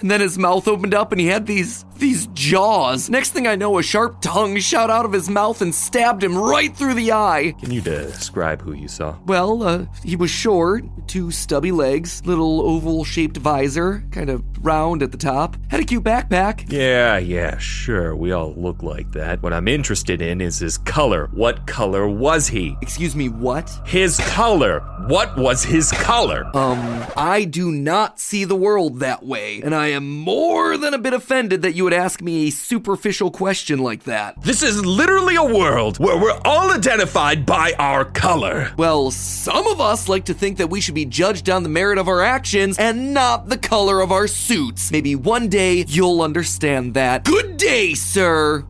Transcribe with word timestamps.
And 0.00 0.10
then 0.10 0.20
his 0.20 0.38
mouth 0.38 0.66
opened 0.66 0.94
up 0.94 1.12
and 1.12 1.20
he 1.20 1.26
had 1.26 1.46
these 1.46 1.84
these 1.96 2.28
jaws. 2.28 3.10
Next 3.10 3.30
thing 3.30 3.46
I 3.46 3.56
know, 3.56 3.78
a 3.78 3.82
sharp 3.82 4.22
tongue 4.22 4.58
shot 4.58 4.90
out 4.90 5.04
of 5.04 5.12
his 5.12 5.28
mouth 5.28 5.60
and 5.60 5.74
stabbed 5.74 6.24
him 6.24 6.36
right 6.36 6.74
through 6.74 6.94
the 6.94 7.12
eye. 7.12 7.54
Can 7.60 7.70
you 7.70 7.82
describe 7.82 8.62
who 8.62 8.72
you 8.72 8.88
saw? 8.88 9.16
Well, 9.26 9.62
uh, 9.62 9.84
he 10.02 10.16
was 10.16 10.30
short, 10.30 10.84
two 11.06 11.30
stubby 11.30 11.72
legs, 11.72 12.24
little 12.24 12.62
oval 12.62 13.04
shaped 13.04 13.36
visor, 13.36 14.02
kind 14.10 14.30
of 14.30 14.42
round 14.62 15.02
at 15.02 15.12
the 15.12 15.18
top, 15.18 15.56
had 15.68 15.80
a 15.80 15.84
cute 15.84 16.04
backpack. 16.04 16.70
Yeah, 16.70 17.18
yeah, 17.18 17.58
sure. 17.58 18.14
We 18.14 18.32
all 18.32 18.54
look 18.54 18.82
like 18.82 19.12
that. 19.12 19.42
What 19.42 19.52
I'm 19.52 19.68
interested 19.68 20.20
in 20.20 20.40
is 20.40 20.58
his 20.58 20.78
color. 20.78 21.28
What 21.32 21.66
color 21.66 22.08
was 22.08 22.48
he? 22.48 22.76
Excuse 22.82 23.16
me, 23.16 23.28
what? 23.28 23.70
His 23.84 24.18
color. 24.18 24.80
What 25.06 25.36
was 25.36 25.64
his 25.64 25.90
color? 25.92 26.50
Um, 26.54 27.06
I 27.16 27.44
do 27.44 27.70
not 27.72 28.20
see 28.20 28.44
the 28.44 28.56
world 28.56 29.00
that 29.00 29.24
way, 29.24 29.60
and 29.62 29.74
I 29.74 29.88
am 29.88 30.08
more 30.08 30.76
than 30.76 30.94
a 30.94 30.98
bit 30.98 31.12
offended 31.12 31.62
that 31.62 31.74
you 31.74 31.84
would 31.84 31.92
ask 31.92 32.20
me 32.20 32.48
a 32.48 32.50
superficial 32.50 33.30
question 33.30 33.78
like 33.78 34.04
that. 34.04 34.40
This 34.42 34.62
is 34.62 34.84
literally 34.84 35.36
a 35.36 35.44
world 35.44 35.98
where 35.98 36.18
we're 36.18 36.40
all 36.44 36.70
identified 36.70 37.46
by 37.46 37.72
our 37.78 38.04
color. 38.04 38.72
Well, 38.76 39.10
some 39.10 39.66
of 39.66 39.80
us 39.80 40.08
like 40.08 40.26
to 40.26 40.34
think 40.34 40.58
that 40.58 40.68
we 40.68 40.80
should 40.80 40.94
be 40.94 41.04
judged 41.04 41.48
on 41.48 41.62
the 41.62 41.68
merit 41.68 41.98
of 41.98 42.08
our 42.08 42.22
actions 42.22 42.78
and 42.78 43.14
not 43.14 43.48
the 43.48 43.58
color 43.58 44.00
of 44.00 44.12
our 44.12 44.26
suits. 44.50 44.90
Maybe 44.90 45.14
one 45.14 45.48
day 45.48 45.84
you'll 45.86 46.22
understand 46.22 46.94
that. 46.94 47.24
Good 47.24 47.56
day, 47.56 47.94
sir! 47.94 48.66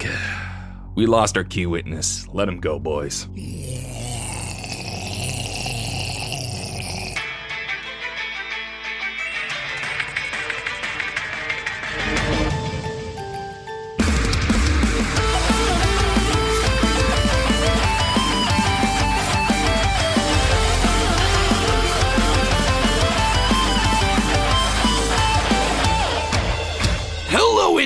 We 0.94 1.06
lost 1.06 1.36
our 1.36 1.44
key 1.44 1.66
witness. 1.66 2.26
Let 2.26 2.48
him 2.48 2.58
go, 2.58 2.80
boys. 2.80 3.28
Hello, 3.36 3.87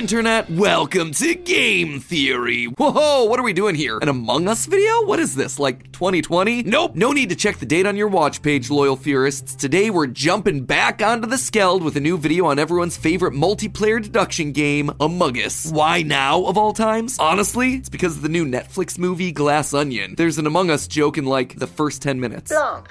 Internet! 0.03 0.49
Welcome 0.49 1.11
to 1.13 1.33
Game 1.33 2.01
Theory! 2.01 2.65
Whoa, 2.65 3.23
what 3.23 3.39
are 3.39 3.43
we 3.43 3.53
doing 3.53 3.73
here? 3.73 3.99
An 3.99 4.09
Among 4.09 4.49
Us 4.49 4.65
video? 4.65 5.05
What 5.05 5.17
is 5.17 5.33
this, 5.33 5.59
like 5.59 5.93
2020? 5.93 6.63
Nope, 6.63 6.93
no 6.93 7.13
need 7.13 7.29
to 7.29 7.37
check 7.37 7.55
the 7.55 7.65
date 7.65 7.85
on 7.85 7.95
your 7.95 8.09
watch 8.09 8.41
page, 8.41 8.69
loyal 8.69 8.97
theorists. 8.97 9.55
Today 9.55 9.89
we're 9.89 10.07
jumping 10.07 10.65
back 10.65 11.01
onto 11.01 11.25
the 11.25 11.37
Skeld 11.37 11.85
with 11.85 11.95
a 11.95 12.01
new 12.01 12.17
video 12.17 12.47
on 12.47 12.59
everyone's 12.59 12.97
favorite 12.97 13.33
multiplayer 13.33 14.03
deduction 14.03 14.51
game, 14.51 14.91
Among 14.99 15.37
Us. 15.37 15.71
Why 15.71 16.01
now, 16.01 16.43
of 16.47 16.57
all 16.57 16.73
times? 16.73 17.17
Honestly, 17.17 17.75
it's 17.75 17.87
because 17.87 18.17
of 18.17 18.23
the 18.23 18.27
new 18.27 18.45
Netflix 18.45 18.99
movie, 18.99 19.31
Glass 19.31 19.73
Onion. 19.73 20.15
There's 20.17 20.37
an 20.37 20.47
Among 20.47 20.69
Us 20.69 20.85
joke 20.85 21.17
in 21.17 21.25
like 21.25 21.59
the 21.59 21.67
first 21.67 22.01
10 22.01 22.19
minutes. 22.19 22.51
Blanc, 22.51 22.89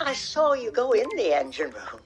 I 0.00 0.14
saw 0.14 0.54
you 0.54 0.72
go 0.72 0.92
in 0.92 1.08
the 1.16 1.36
engine 1.36 1.72
room. 1.72 2.00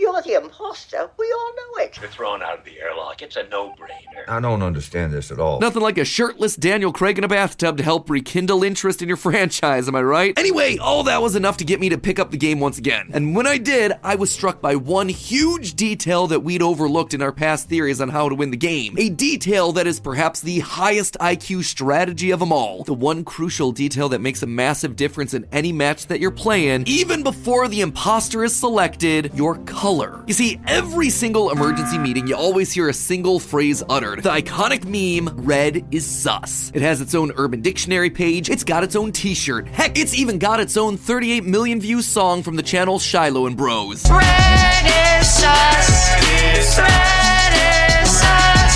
You're 0.00 0.22
the 0.22 0.34
imposter. 0.34 1.08
We 1.16 1.32
all 1.32 1.52
know 1.54 1.84
it. 1.84 1.96
You're 2.00 2.10
thrown 2.10 2.42
out 2.42 2.58
of 2.58 2.64
the 2.64 2.80
airlock. 2.80 3.22
It's 3.22 3.36
a 3.36 3.48
no-brainer. 3.48 4.24
I 4.28 4.40
don't 4.40 4.62
understand 4.62 5.12
this 5.12 5.30
at 5.30 5.38
all. 5.38 5.60
Nothing 5.60 5.82
like 5.82 5.98
a 5.98 6.04
shirtless 6.04 6.56
Daniel 6.56 6.92
Craig 6.92 7.16
in 7.16 7.22
a 7.22 7.28
bathtub 7.28 7.76
to 7.76 7.84
help 7.84 8.10
rekindle 8.10 8.64
interest 8.64 9.02
in 9.02 9.08
your 9.08 9.16
franchise, 9.24 9.86
am 9.86 9.94
I 9.94 10.02
right? 10.02 10.36
Anyway, 10.38 10.78
all 10.78 11.04
that 11.04 11.22
was 11.22 11.36
enough 11.36 11.58
to 11.58 11.64
get 11.64 11.78
me 11.78 11.90
to 11.90 11.98
pick 11.98 12.18
up 12.18 12.32
the 12.32 12.36
game 12.36 12.58
once 12.58 12.76
again. 12.76 13.10
And 13.12 13.36
when 13.36 13.46
I 13.46 13.56
did, 13.58 13.92
I 14.02 14.16
was 14.16 14.32
struck 14.32 14.60
by 14.60 14.74
one 14.74 15.08
huge 15.08 15.74
detail 15.74 16.26
that 16.26 16.40
we'd 16.40 16.62
overlooked 16.62 17.14
in 17.14 17.22
our 17.22 17.32
past 17.32 17.68
theories 17.68 18.00
on 18.00 18.08
how 18.08 18.28
to 18.28 18.34
win 18.34 18.50
the 18.50 18.56
game. 18.56 18.96
A 18.98 19.10
detail 19.10 19.70
that 19.72 19.86
is 19.86 20.00
perhaps 20.00 20.40
the 20.40 20.58
highest 20.60 21.16
IQ 21.20 21.64
strategy 21.64 22.32
of 22.32 22.40
them 22.40 22.52
all. 22.52 22.82
The 22.82 22.94
one 22.94 23.24
crucial 23.24 23.70
detail 23.70 24.08
that 24.08 24.20
makes 24.20 24.42
a 24.42 24.46
massive 24.46 24.96
difference 24.96 25.34
in 25.34 25.46
any 25.52 25.72
match 25.72 26.08
that 26.08 26.18
you're 26.18 26.32
playing, 26.32 26.84
even 26.86 27.22
before 27.22 27.68
the 27.68 27.80
imposter 27.80 28.42
is 28.42 28.56
selected, 28.56 29.30
your 29.34 29.58
color. 29.84 30.24
You 30.26 30.32
see, 30.32 30.58
every 30.66 31.10
single 31.10 31.50
emergency 31.50 31.98
meeting, 31.98 32.26
you 32.26 32.34
always 32.34 32.72
hear 32.72 32.88
a 32.88 32.94
single 32.94 33.38
phrase 33.38 33.82
uttered. 33.86 34.22
The 34.22 34.30
iconic 34.30 34.82
meme, 34.86 35.44
red 35.44 35.84
is 35.90 36.06
sus. 36.06 36.72
It 36.74 36.80
has 36.80 37.02
its 37.02 37.14
own 37.14 37.32
Urban 37.36 37.60
Dictionary 37.60 38.08
page, 38.08 38.48
it's 38.48 38.64
got 38.64 38.82
its 38.82 38.96
own 38.96 39.12
t 39.12 39.34
shirt. 39.34 39.68
Heck, 39.68 39.98
it's 39.98 40.14
even 40.14 40.38
got 40.38 40.58
its 40.58 40.78
own 40.78 40.96
38 40.96 41.44
million 41.44 41.82
view 41.82 42.00
song 42.00 42.42
from 42.42 42.56
the 42.56 42.62
channel 42.62 42.98
Shiloh 42.98 43.44
and 43.44 43.58
Bros. 43.58 44.04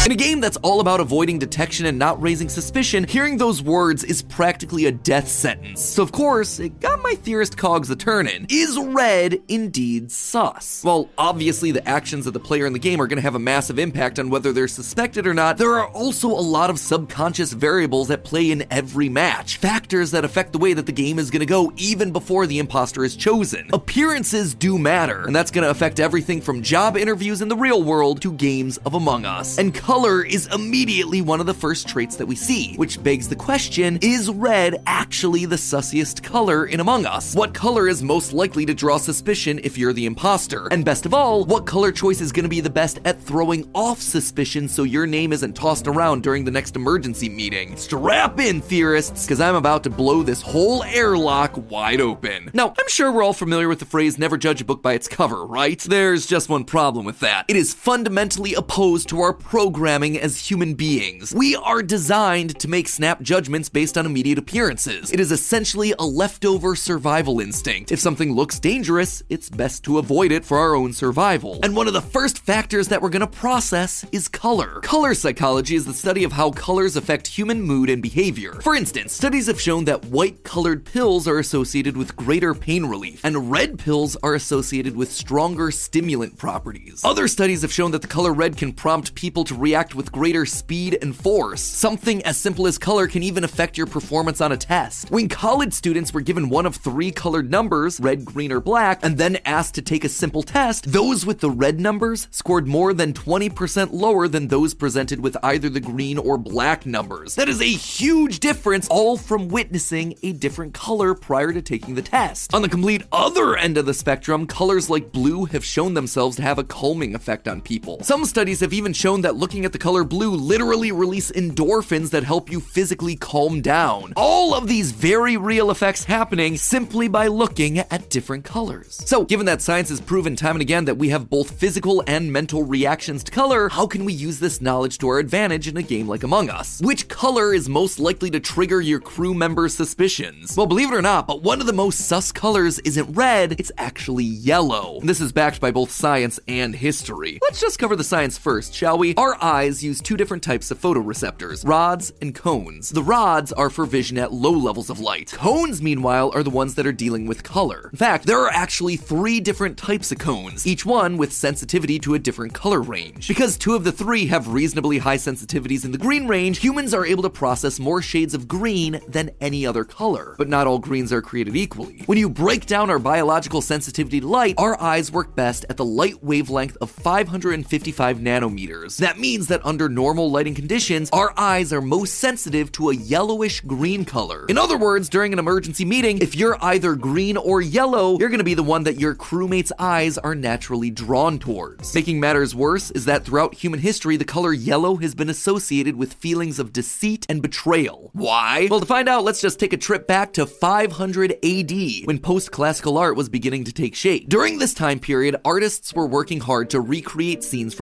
In 0.09 0.13
a 0.13 0.17
game 0.17 0.41
that's 0.41 0.57
all 0.63 0.81
about 0.81 1.01
avoiding 1.01 1.39
detection 1.39 1.85
and 1.85 1.99
not 1.99 2.19
raising 2.23 2.49
suspicion, 2.49 3.05
hearing 3.05 3.37
those 3.37 3.63
words 3.63 4.05
is 4.05 4.23
practically 4.23 4.87
a 4.87 4.91
death 4.91 5.29
sentence. 5.29 5.85
So, 5.85 6.03
of 6.03 6.13
course, 6.13 6.59
it 6.59 6.81
got 6.81 7.03
my 7.03 7.13
theorist 7.13 7.59
cogs 7.59 7.91
a 7.91 7.95
turning. 7.97 8.47
Is 8.49 8.79
red 8.79 9.39
indeed 9.49 10.11
sus? 10.11 10.83
Well, 10.83 11.11
obviously, 11.19 11.73
the 11.73 11.87
actions 11.87 12.27
of 12.27 12.33
the 12.33 12.41
player 12.41 12.65
in 12.65 12.73
the 12.73 12.79
game 12.79 13.03
are 13.03 13.07
going 13.07 13.19
to 13.19 13.23
have 13.23 13.35
a 13.35 13.39
massive 13.39 13.79
impact 13.79 14.19
on 14.19 14.31
whether 14.31 14.51
they're 14.51 14.67
suspected 14.67 15.27
or 15.27 15.35
not. 15.35 15.59
There 15.59 15.79
are 15.79 15.89
also 15.89 16.29
a 16.29 16.41
lot 16.41 16.71
of 16.71 16.79
subconscious 16.79 17.53
variables 17.53 18.09
that 18.09 18.25
play 18.25 18.51
in 18.51 18.65
every 18.71 19.11
match, 19.11 19.59
factors 19.59 20.13
that 20.13 20.25
affect 20.25 20.55
the 20.55 20.59
way 20.59 20.73
that 20.73 20.87
the 20.87 20.91
game 20.93 21.19
is 21.19 21.31
going 21.31 21.41
to 21.41 21.45
go 21.45 21.71
even 21.77 22.13
before 22.13 22.47
the 22.47 22.61
imposter 22.61 23.05
is 23.05 23.15
chosen. 23.15 23.69
Appearances 23.75 24.55
do 24.55 24.79
matter, 24.79 25.27
and 25.27 25.37
that's 25.37 25.51
going 25.51 25.65
to 25.65 25.71
affect 25.71 26.01
everything 26.01 26.41
from 26.41 26.63
job 26.63 26.97
interviews 26.97 27.43
in 27.43 27.49
the 27.49 27.57
real 27.57 27.83
world 27.83 28.23
to 28.23 28.33
games 28.33 28.79
of 28.87 28.95
Among 28.95 29.27
Us. 29.27 29.59
And 29.59 29.75
color 29.75 29.98
is 29.99 30.47
immediately 30.55 31.21
one 31.23 31.41
of 31.41 31.47
the 31.47 31.55
first 31.55 31.89
traits 31.89 32.15
that 32.17 32.27
we 32.27 32.37
see, 32.37 32.77
which 32.77 33.03
begs 33.03 33.29
the 33.29 33.35
question 33.35 33.99
is 34.01 34.31
red 34.31 34.81
actually 34.87 35.45
the 35.45 35.57
sussiest 35.57 36.23
color 36.23 36.67
in 36.67 36.79
Among 36.79 37.05
Us? 37.05 37.35
What 37.35 37.53
color 37.53 37.89
is 37.89 38.01
most 38.03 38.33
likely 38.33 38.65
to 38.67 38.75
draw 38.75 38.99
suspicion 38.99 39.59
if 39.65 39.77
you're 39.77 39.93
the 39.93 40.07
imposter? 40.07 40.69
And 40.71 40.85
best 40.85 41.05
of 41.05 41.13
all, 41.13 41.45
what 41.45 41.67
color 41.67 41.91
choice 41.91 42.21
is 42.21 42.31
going 42.31 42.45
to 42.45 42.49
be 42.49 42.61
the 42.61 42.71
best 42.71 43.01
at 43.05 43.21
throwing 43.21 43.69
off 43.75 44.01
suspicion 44.01 44.69
so 44.69 44.85
your 44.85 45.07
name 45.07 45.33
isn't 45.33 45.55
tossed 45.55 45.89
around 45.89 46.23
during 46.23 46.45
the 46.45 46.51
next 46.53 46.77
emergency 46.77 47.29
meeting? 47.29 47.77
Strap 47.77 48.39
in, 48.39 48.61
theorists, 48.61 49.27
because 49.27 49.41
I'm 49.41 49.57
about 49.57 49.83
to 49.83 49.91
blow 49.91 50.23
this 50.23 50.41
whole 50.41 50.85
airlock 50.85 51.57
wide 51.71 52.01
open. 52.01 52.51
Now, 52.55 52.69
I'm 52.69 52.89
sure 52.89 53.11
we're 53.11 53.25
all 53.25 53.33
familiar 53.33 53.69
with 53.69 53.81
the 53.81 53.85
phrase 53.85 54.17
never 54.17 54.37
judge 54.37 54.61
a 54.61 54.65
book 54.65 54.81
by 54.81 54.93
its 54.93 55.09
cover, 55.09 55.45
right? 55.45 55.81
There's 55.81 56.25
just 56.25 56.49
one 56.49 56.65
problem 56.65 57.05
with 57.05 57.19
that. 57.21 57.47
It 57.49 57.57
is 57.57 57.75
fundamentally 57.75 58.55
opposed 58.55 59.09
to 59.09 59.21
our 59.21 59.33
programming 59.79 60.19
as 60.19 60.51
human 60.51 60.75
beings. 60.75 61.33
We 61.33 61.55
are 61.55 61.83
designed 61.83 62.59
to 62.59 62.67
make 62.67 62.89
snap 62.89 63.23
judgments 63.23 63.69
based 63.69 63.97
on 63.97 64.07
immediate 64.07 64.37
appearances. 64.37 65.13
It 65.13 65.21
is 65.21 65.31
essentially 65.31 65.95
a 66.01 66.05
leftover 66.05 66.75
survival 66.75 67.39
instinct. 67.39 67.93
If 67.93 68.01
something 68.01 68.35
looks 68.35 68.59
dangerous, 68.59 69.23
it's 69.29 69.49
best 69.49 69.85
to 69.85 69.99
avoid 69.99 70.33
it 70.33 70.45
for 70.45 70.59
our 70.59 70.75
own 70.75 70.93
survival. 70.93 71.61
And 71.63 71.77
one 71.77 71.87
of 71.87 71.93
the 71.93 72.01
first 72.03 72.41
factors 72.41 72.89
that 72.89 73.01
we're 73.01 73.09
gonna 73.09 73.29
process 73.29 74.05
is 74.11 74.27
color. 74.27 74.81
Color 74.81 75.15
psychology 75.15 75.77
is 75.77 75.85
the 75.85 75.95
study 75.95 76.25
of 76.25 76.33
how 76.33 76.51
colors 76.51 76.97
affect 76.97 77.29
human 77.29 77.63
mood 77.63 77.89
and 77.89 78.03
behavior. 78.03 78.55
For 78.55 78.75
instance, 78.75 79.13
studies 79.13 79.47
have 79.47 79.61
shown 79.61 79.85
that 79.85 80.07
white 80.07 80.43
colored 80.43 80.85
pills 80.85 81.29
are 81.29 81.39
associated 81.39 81.97
with 81.97 82.17
greater 82.17 82.53
pain 82.53 82.85
relief, 82.85 83.21
and 83.23 83.49
red 83.49 83.79
pills 83.79 84.17
are 84.25 84.35
associated 84.35 84.97
with 84.97 85.13
stronger 85.13 85.71
stimulant 85.71 86.37
properties. 86.37 87.01
Other 87.05 87.29
studies 87.29 87.63
have 87.63 87.73
shown 87.73 87.93
that 87.93 88.03
the 88.03 88.09
color 88.09 88.33
red 88.33 88.57
can 88.57 88.73
prompt 88.73 89.15
people 89.15 89.45
to 89.45 89.55
react 89.69 89.95
with 89.95 90.11
greater 90.11 90.47
speed 90.47 90.97
and 91.03 91.15
force. 91.15 91.61
Something 91.61 92.23
as 92.23 92.39
simple 92.39 92.67
as 92.67 92.79
color 92.79 93.07
can 93.07 93.23
even 93.23 93.45
affect 93.45 93.77
your 93.77 93.87
performance 93.87 94.41
on 94.41 94.51
a 94.51 94.57
test. 94.57 95.11
When 95.11 95.29
college 95.29 95.75
students 95.75 96.15
were 96.15 96.23
given 96.23 96.49
one 96.49 96.65
of 96.65 96.77
three 96.77 97.11
colored 97.11 97.51
numbers, 97.51 98.01
red, 98.01 98.25
green, 98.25 98.51
or 98.51 98.61
black, 98.61 99.01
and 99.03 99.19
then 99.19 99.37
asked 99.45 99.75
to 99.75 99.83
take 99.83 100.05
a 100.05 100.09
simple 100.09 100.43
test, 100.43 100.91
those 100.91 101.27
with 101.27 101.41
the 101.41 101.51
red 101.51 101.81
numbers 101.81 102.29
scored 102.31 102.67
more 102.67 102.95
than 102.95 103.13
20% 103.13 103.91
lower 103.93 104.27
than 104.27 104.49
those 104.49 104.73
presented 104.73 105.21
with 105.21 105.37
either 105.43 105.69
the 105.69 105.81
green 105.81 106.17
or 106.17 106.39
black 106.39 106.87
numbers. 106.87 107.35
That 107.35 107.51
is 107.51 107.61
a 107.61 107.67
huge 107.67 108.41
difference, 108.41 108.89
all 108.89 109.19
from 109.19 109.49
witnessing 109.49 110.15
a 110.23 110.33
different 110.33 110.73
color 110.73 111.13
prior 111.13 111.53
to 111.53 111.61
taking 111.61 111.95
the 111.95 112.01
test. 112.01 112.55
On 112.55 112.63
the 112.63 112.71
complete 112.71 113.03
other 113.13 113.55
end 113.55 113.77
of 113.77 113.85
the 113.85 113.93
spectrum, 113.93 114.47
colors 114.47 114.89
like 114.89 115.13
blue 115.13 115.45
have 115.45 115.65
shown 115.65 115.93
themselves 115.93 116.37
to 116.37 116.43
have 116.43 116.59
a 116.59 116.65
calming 116.65 117.15
effect 117.15 117.47
on 117.47 117.61
people. 117.61 118.03
Some 118.03 118.25
studies 118.25 118.61
have 118.61 118.73
even 118.73 118.95
shown 118.95 119.21
that 119.21 119.37
looking 119.37 119.58
at 119.65 119.73
the 119.73 119.79
color 119.79 119.99
color 119.99 120.05
blue 120.05 120.31
literally 120.31 120.93
release 120.93 121.33
endorphins 121.33 122.11
that 122.11 122.23
help 122.23 122.53
you 122.53 122.61
physically 122.61 123.17
calm 123.17 123.61
down. 123.61 124.13
All 124.17 124.55
of 124.55 124.69
these 124.69 124.93
very 124.93 125.37
real 125.37 125.73
effects 125.73 126.05
happening 126.05 126.57
simply 126.57 127.09
by 127.09 127.27
looking 127.27 127.79
at 127.79 128.11
different 128.11 128.45
colors. 128.45 129.03
So, 129.05 129.25
given 129.25 129.47
that 129.47 129.61
science 129.61 129.89
has 129.89 130.01
proven 130.01 130.37
time 130.37 130.55
and 130.55 130.63
again 130.63 130.85
that 130.85 130.99
we 130.99 131.09
have 131.09 131.29
both 131.29 131.51
physical 131.51 132.05
and 132.07 132.33
mental 132.33 132.63
reactions 132.63 133.25
to 133.25 133.33
color, 133.33 133.69
how 133.71 133.89
can 133.89 134.05
we 134.05 134.13
use 134.13 134.39
this 134.39 134.61
knowledge 134.61 134.99
to 134.99 135.09
our 135.09 135.19
advantage 135.19 135.67
in 135.67 135.77
a 135.77 135.83
game 135.83 136.07
like 136.07 136.23
Among 136.23 136.49
Us? 136.49 136.81
Which 136.81 137.09
color 137.09 137.53
is 137.53 137.69
most 137.69 137.99
likely 137.99 138.31
to 138.31 138.39
trigger 138.39 138.81
your 138.81 139.01
crew 139.01 139.35
member's 139.35 139.75
suspicions? 139.75 140.57
Well, 140.57 140.67
believe 140.67 140.93
it 140.93 140.97
or 140.97 141.03
not, 141.03 141.27
but 141.27 141.43
one 141.43 141.61
of 141.61 141.67
the 141.67 141.73
most 141.73 142.07
sus 142.07 142.31
colors 142.31 142.79
isn't 142.81 143.15
red, 143.15 143.57
it's 143.59 143.73
actually 143.79 144.25
yellow. 144.25 145.01
This 145.03 145.21
is 145.21 145.33
backed 145.33 145.61
by 145.61 145.73
both 145.73 145.91
science 145.91 146.39
and 146.47 146.77
history. 146.77 147.41
Let's 147.43 147.61
just 147.61 147.81
cover 147.81 147.97
the 147.97 148.05
science 148.05 148.39
first, 148.39 148.75
shall 148.75 148.97
we? 148.97 149.17
Our 149.17 149.37
eyes 149.49 149.83
use 149.83 150.03
two 150.03 150.17
different 150.17 150.43
types 150.43 150.71
of 150.71 150.79
photoreceptors 150.79 151.67
rods 151.67 152.13
and 152.21 152.35
cones. 152.35 152.91
The 152.91 153.03
rods 153.03 153.51
are 153.53 153.71
for 153.71 153.87
vision 153.87 154.19
at 154.19 154.33
low 154.33 154.53
levels 154.53 154.91
of 154.91 155.01
light. 155.01 155.33
Cones, 155.33 155.81
meanwhile, 155.81 156.31
are 156.35 156.43
the 156.43 156.51
ones 156.51 156.75
that 156.75 156.87
are 156.87 156.93
dealing 156.93 157.27
with 157.27 157.43
color. 157.43 157.89
In 157.91 157.99
fact, 157.99 158.27
there 158.27 158.41
are 158.41 158.53
actually 158.53 158.97
three 158.97 159.41
different 159.41 159.79
types 159.79 160.13
of 160.13 160.19
cones, 160.19 160.67
each 160.67 160.85
one 160.85 161.17
with 161.17 161.33
sensitivity 161.33 161.99
to 162.01 162.15
a 162.15 162.19
different 162.19 162.53
color 162.53 162.83
range. 162.83 163.27
Because 163.27 163.57
two 163.57 163.75
of 163.75 163.85
the 163.85 163.93
three 163.93 164.27
have 164.27 164.49
reasonably 164.49 164.99
high 164.99 165.17
sensitivities 165.17 165.85
in 165.85 165.93
the 165.93 165.99
green 165.99 166.27
range, 166.29 166.59
humans 166.59 166.93
are 166.93 167.07
able 167.07 167.23
to 167.23 167.31
process 167.31 167.81
more 167.81 168.03
shades 168.03 168.35
of 168.35 168.49
green 168.49 169.01
than 169.09 169.31
any 169.41 169.65
other 169.65 169.85
color. 169.85 170.35
But 170.37 170.49
not 170.49 170.67
all 170.67 170.79
greens 170.79 171.11
are 171.11 171.23
created 171.23 171.57
equally. 171.57 172.03
When 172.05 172.19
you 172.19 172.29
break 172.29 172.67
down 172.67 172.91
our 172.91 172.99
biological 172.99 173.63
sensitivity 173.63 174.21
to 174.21 174.27
light, 174.27 174.57
our 174.59 174.79
eyes 174.81 175.11
work 175.11 175.35
best 175.35 175.65
at 175.71 175.79
the 175.79 175.85
light 175.85 176.23
wavelength 176.23 176.77
of 176.83 176.91
555 176.91 178.19
nanometers. 178.19 178.99
That 178.99 179.19
means 179.19 179.38
that 179.47 179.65
under 179.65 179.89
normal 179.89 180.31
lighting 180.31 180.55
conditions, 180.55 181.09
our 181.13 181.33
eyes 181.37 181.73
are 181.73 181.81
most 181.81 182.17
sensitive 182.17 182.71
to 182.73 182.91
a 182.91 182.95
yellowish 182.95 183.61
green 183.61 184.05
color. 184.05 184.45
In 184.49 184.59
other 184.59 184.77
words, 184.77 185.09
during 185.09 185.33
an 185.33 185.39
emergency 185.39 185.85
meeting, 185.85 186.19
if 186.19 186.35
you're 186.35 186.63
either 186.63 186.97
green 186.97 187.37
or 187.37 187.63
yellow, 187.63 188.19
you're 188.19 188.29
gonna 188.29 188.45
be 188.45 188.55
the 188.55 188.63
one 188.63 188.83
that 188.83 188.99
your 188.99 189.15
crewmate's 189.15 189.73
eyes 189.79 190.19
are 190.19 190.35
naturally 190.35 190.91
drawn 190.91 191.39
towards. 191.39 191.95
Making 191.95 192.21
matters 192.21 192.55
worse 192.55 192.91
is 192.91 193.05
that 193.05 193.25
throughout 193.25 193.55
human 193.55 193.81
history, 193.81 194.17
the 194.17 194.25
color 194.25 194.53
yellow 194.53 194.97
has 194.97 195.15
been 195.15 195.31
associated 195.31 195.97
with 195.97 196.15
feelings 196.15 196.59
of 196.59 196.73
deceit 196.73 197.25
and 197.29 197.41
betrayal. 197.41 198.11
Why? 198.13 198.67
Well, 198.71 198.81
to 198.81 198.87
find 198.87 199.09
out, 199.09 199.25
let's 199.25 199.41
just 199.41 199.61
take 199.61 199.73
a 199.73 199.77
trip 199.77 200.07
back 200.07 200.33
to 200.35 200.47
500 200.47 201.33
AD, 201.45 201.73
when 202.05 202.19
post 202.19 202.51
classical 202.51 202.99
art 202.99 203.17
was 203.17 203.29
beginning 203.29 203.65
to 203.65 203.73
take 203.73 203.95
shape. 203.95 204.29
During 204.29 204.59
this 204.59 204.75
time 204.75 204.99
period, 204.99 205.37
artists 205.45 205.95
were 205.95 206.07
working 206.07 206.41
hard 206.41 206.71
to 206.71 206.81
recreate 206.81 207.45
scenes 207.45 207.75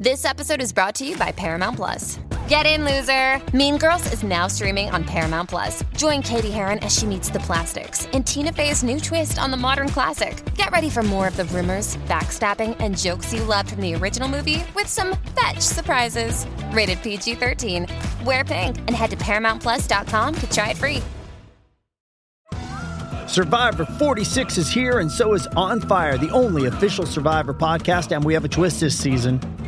This 0.00 0.24
episode 0.24 0.62
is 0.62 0.72
brought 0.72 0.94
to 0.96 1.04
you 1.04 1.16
by 1.16 1.32
Paramount 1.32 1.74
Plus. 1.74 2.20
Get 2.46 2.66
in, 2.66 2.84
loser! 2.84 3.42
Mean 3.52 3.78
Girls 3.78 4.12
is 4.12 4.22
now 4.22 4.46
streaming 4.46 4.88
on 4.90 5.02
Paramount 5.02 5.48
Plus. 5.48 5.82
Join 5.96 6.22
Cady 6.22 6.52
Heron 6.52 6.78
as 6.84 6.96
she 6.96 7.04
meets 7.04 7.30
the 7.30 7.40
plastics 7.40 8.06
in 8.12 8.22
Tina 8.22 8.52
Fey's 8.52 8.84
new 8.84 9.00
twist 9.00 9.40
on 9.40 9.50
the 9.50 9.56
modern 9.56 9.88
classic. 9.88 10.40
Get 10.54 10.70
ready 10.70 10.88
for 10.88 11.02
more 11.02 11.26
of 11.26 11.36
the 11.36 11.46
rumors, 11.46 11.96
backstabbing, 12.06 12.76
and 12.78 12.96
jokes 12.96 13.32
you 13.32 13.42
loved 13.42 13.70
from 13.70 13.80
the 13.80 13.96
original 13.96 14.28
movie 14.28 14.62
with 14.72 14.86
some 14.86 15.16
fetch 15.34 15.58
surprises. 15.58 16.46
Rated 16.70 17.02
PG 17.02 17.34
13. 17.34 17.88
Wear 18.24 18.44
pink 18.44 18.78
and 18.78 18.90
head 18.90 19.10
to 19.10 19.16
ParamountPlus.com 19.16 20.34
to 20.36 20.50
try 20.50 20.70
it 20.70 20.76
free. 20.76 21.02
Survivor 23.26 23.84
46 23.84 24.58
is 24.58 24.70
here, 24.70 25.00
and 25.00 25.10
so 25.10 25.34
is 25.34 25.48
On 25.48 25.80
Fire, 25.80 26.16
the 26.16 26.30
only 26.30 26.66
official 26.66 27.04
Survivor 27.04 27.52
podcast. 27.52 28.14
And 28.14 28.24
we 28.24 28.32
have 28.34 28.44
a 28.44 28.48
twist 28.48 28.78
this 28.78 28.96
season. 28.96 29.40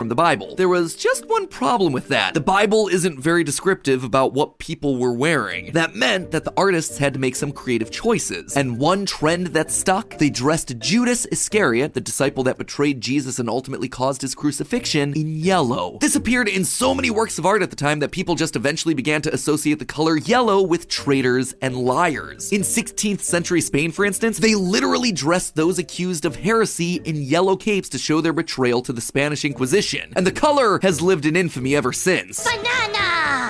From 0.00 0.08
the 0.08 0.14
Bible. 0.14 0.54
There 0.54 0.66
was 0.66 0.96
just 0.96 1.28
one 1.28 1.46
problem 1.46 1.92
with 1.92 2.08
that. 2.08 2.32
The 2.32 2.40
Bible 2.40 2.88
isn't 2.88 3.20
very 3.20 3.44
descriptive 3.44 4.02
about 4.02 4.32
what 4.32 4.56
people 4.56 4.96
were 4.96 5.12
wearing. 5.12 5.72
That 5.72 5.94
meant 5.94 6.30
that 6.30 6.44
the 6.44 6.54
artists 6.56 6.96
had 6.96 7.12
to 7.12 7.20
make 7.20 7.36
some 7.36 7.52
creative 7.52 7.90
choices. 7.90 8.56
And 8.56 8.78
one 8.78 9.04
trend 9.04 9.48
that 9.48 9.70
stuck, 9.70 10.16
they 10.16 10.30
dressed 10.30 10.78
Judas 10.78 11.26
Iscariot, 11.26 11.92
the 11.92 12.00
disciple 12.00 12.42
that 12.44 12.56
betrayed 12.56 13.02
Jesus 13.02 13.38
and 13.38 13.50
ultimately 13.50 13.90
caused 13.90 14.22
his 14.22 14.34
crucifixion, 14.34 15.12
in 15.12 15.36
yellow. 15.36 15.98
This 16.00 16.16
appeared 16.16 16.48
in 16.48 16.64
so 16.64 16.94
many 16.94 17.10
works 17.10 17.38
of 17.38 17.44
art 17.44 17.60
at 17.60 17.68
the 17.68 17.76
time 17.76 17.98
that 17.98 18.10
people 18.10 18.36
just 18.36 18.56
eventually 18.56 18.94
began 18.94 19.20
to 19.20 19.34
associate 19.34 19.80
the 19.80 19.84
color 19.84 20.16
yellow 20.16 20.62
with 20.62 20.88
traitors 20.88 21.52
and 21.60 21.76
liars. 21.76 22.50
In 22.52 22.62
16th 22.62 23.20
century 23.20 23.60
Spain, 23.60 23.92
for 23.92 24.06
instance, 24.06 24.38
they 24.38 24.54
literally 24.54 25.12
dressed 25.12 25.56
those 25.56 25.78
accused 25.78 26.24
of 26.24 26.36
heresy 26.36 27.02
in 27.04 27.16
yellow 27.16 27.54
capes 27.54 27.90
to 27.90 27.98
show 27.98 28.22
their 28.22 28.32
betrayal 28.32 28.80
to 28.80 28.94
the 28.94 29.02
Spanish 29.02 29.44
Inquisition 29.44 29.89
and 29.94 30.26
the 30.26 30.32
color 30.32 30.78
has 30.82 31.00
lived 31.00 31.26
in 31.26 31.36
infamy 31.36 31.74
ever 31.74 31.92
since. 31.92 32.44
Banana! 32.44 32.89